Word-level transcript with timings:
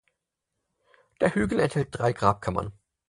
Der 1.19 1.35
Hügel 1.35 1.59
enthält 1.59 1.89
drei 1.91 2.11
Grabkammern. 2.11 2.73